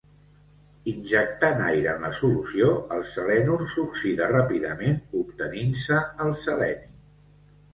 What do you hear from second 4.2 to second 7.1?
ràpidament obtenint-se el seleni.